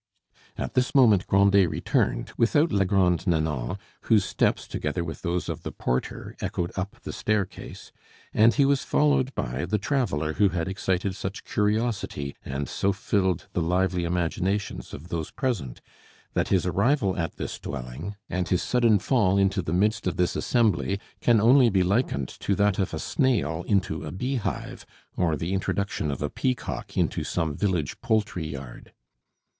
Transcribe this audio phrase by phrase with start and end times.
[0.57, 5.61] At this moment Grandet returned, without la Grande Nanon, whose steps, together with those of
[5.61, 7.91] the porter, echoed up the staircase;
[8.33, 13.45] and he was followed by the traveller who had excited such curiosity and so filled
[13.53, 15.81] the lively imaginations of those present
[16.33, 20.35] that his arrival at this dwelling, and his sudden fall into the midst of this
[20.35, 24.83] assembly, can only be likened to that of a snail into a beehive,
[25.15, 28.93] or the introduction of a peacock into some village poultry yard.